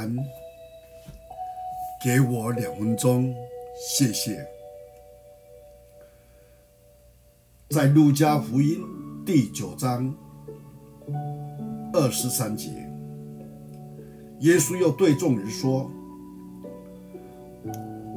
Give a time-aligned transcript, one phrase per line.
[0.00, 0.16] 安，
[2.02, 3.34] 给我两分钟，
[3.76, 4.42] 谢谢。
[7.68, 8.80] 在路加福音
[9.26, 10.14] 第九章
[11.92, 12.70] 二十三节，
[14.38, 15.90] 耶稣又对众人说：“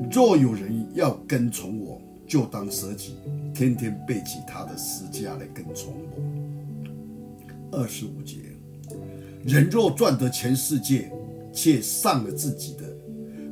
[0.09, 3.17] 若有人要跟从我，就当舍己，
[3.53, 8.37] 天天背起他的十字架来跟从我。”二十五节，
[9.43, 11.11] 人若赚得全世界，
[11.53, 12.83] 却上了自己的，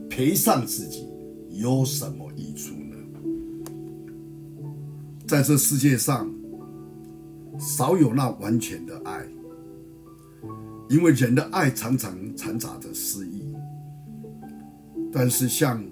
[0.10, 1.08] 赔上自己，
[1.52, 2.98] 有什么益处呢？
[5.28, 6.30] 在这世界上，
[7.60, 9.26] 少有那完全的爱，
[10.90, 13.54] 因为人的爱常常掺杂着私意。
[15.14, 15.84] 但是像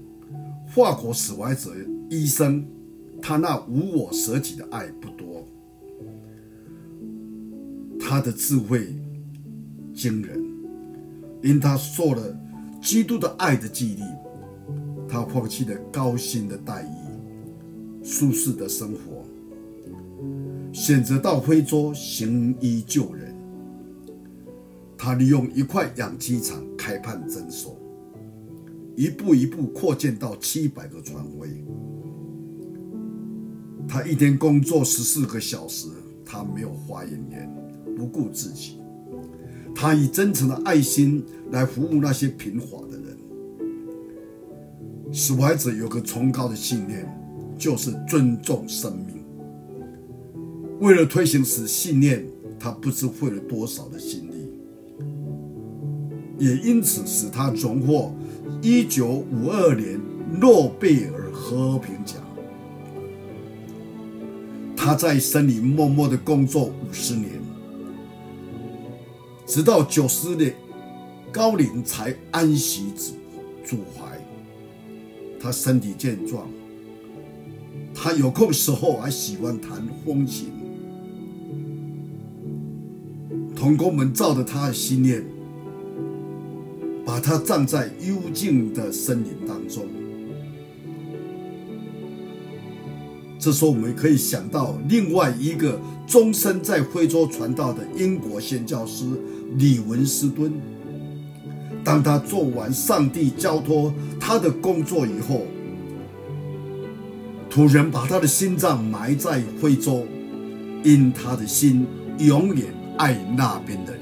[0.68, 1.71] 法国史怀哲
[2.10, 2.66] 医生，
[3.21, 5.48] 他那无我舍己的爱不多，
[7.99, 8.96] 他的智慧
[9.94, 10.49] 惊人。
[11.41, 12.37] 因他受了
[12.82, 14.04] 基督的爱的激励，
[15.07, 19.23] 他放弃了高薪的待遇、舒适的生活，
[20.73, 23.34] 选择到非洲行医救人。
[24.98, 27.79] 他利用一块养鸡场开办诊所，
[28.98, 31.63] 一步一步扩建到七百个床位。
[33.87, 35.87] 他一天工作十四个小时，
[36.26, 37.49] 他没有花言权，
[37.96, 38.79] 不顾自己。
[39.82, 43.18] 他以真诚的爱心来服务那些贫乏的人。
[45.10, 47.08] 使怀哲有个崇高的信念，
[47.58, 49.24] 就是尊重生命。
[50.82, 52.26] 为了推行此信念，
[52.60, 54.52] 他不知费了多少的心力，
[56.38, 58.14] 也因此使他荣获
[58.62, 59.98] 一九五二年
[60.41, 62.18] 诺贝尔和平奖。
[64.75, 67.49] 他在森林默默的工作五十年。
[69.50, 70.53] 直到九十年
[71.31, 73.16] 高龄才安息主
[73.66, 74.06] 主怀，
[75.42, 76.48] 他身体健壮，
[77.96, 80.52] 他有空时候还喜欢弹风琴。
[83.56, 85.26] 童工们照着他的心念，
[87.04, 89.84] 把他葬在幽静的森林当中。
[93.40, 99.06] 这时候，我们可以想到另外一个终身在非洲传道的英国宣教师
[99.56, 100.52] 李文斯顿。
[101.86, 105.46] 当他做完上帝交托他的工作以后，
[107.50, 110.06] 土人把他的心脏埋在非洲，
[110.84, 112.66] 因他的心永远
[112.98, 114.02] 爱那边的人。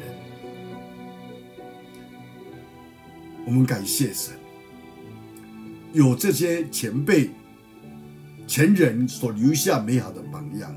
[3.45, 4.33] 我们感谢神，
[5.93, 7.29] 有这些前辈。
[8.47, 10.73] 前人所留下美好的榜样，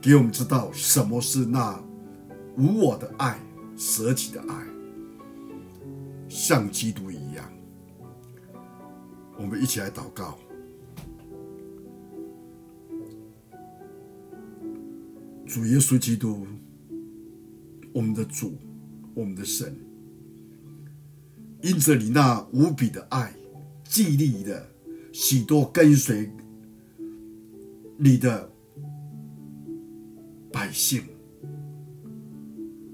[0.00, 1.78] 给我们知道什么是那
[2.56, 3.38] 无我的爱、
[3.76, 4.66] 舍己的爱，
[6.26, 7.44] 像基督一样。
[9.36, 10.38] 我们一起来祷告，
[15.46, 16.46] 主耶稣基督，
[17.92, 18.58] 我们的主，
[19.14, 19.76] 我们的神，
[21.62, 23.32] 因着你那无比的爱，
[23.84, 24.66] 激励的
[25.20, 26.30] 许多跟随。
[27.96, 28.48] 你的
[30.52, 31.02] 百姓，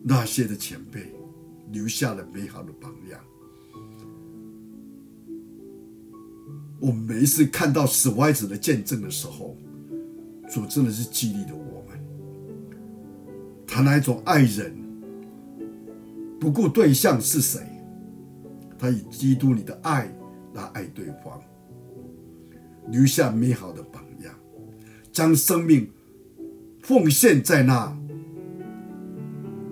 [0.02, 1.12] 那些的前辈，
[1.70, 3.20] 留下了美好的榜样。
[6.80, 9.54] 我们每一次看到史怀哲的见证的时候，
[10.48, 12.00] 主真的是激励了我们。
[13.66, 14.74] 他那一种爱人，
[16.40, 17.60] 不顾对象是谁，
[18.78, 20.10] 他以基督你的爱
[20.54, 21.38] 来爱对方，
[22.90, 24.34] 留下美好的榜样。
[25.12, 25.88] 将生命
[26.82, 27.96] 奉献在那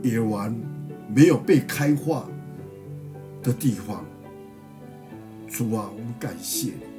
[0.02, 0.54] 野蛮
[1.14, 2.28] 没有被开化
[3.42, 4.04] 的地方，
[5.48, 6.92] 主啊，我们感谢你。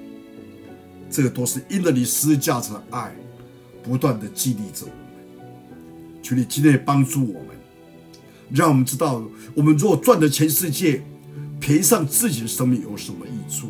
[1.10, 3.16] 这个都是因着你施加的爱，
[3.82, 4.98] 不断的激励着我们。
[6.22, 7.50] 求你今天帮助我们，
[8.50, 9.24] 让我们知道，
[9.54, 11.02] 我们若赚了全世界，
[11.60, 13.68] 赔上自己的生命有什么益处？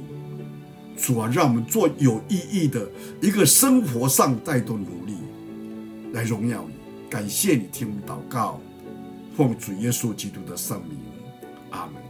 [0.97, 2.87] 主啊，让我们做有意义的
[3.21, 5.15] 一个生活上带动努力，
[6.13, 6.73] 来荣耀你。
[7.09, 8.59] 感谢你听我们祷告，
[9.37, 10.97] 奉主耶稣基督的圣名，
[11.69, 12.02] 阿门。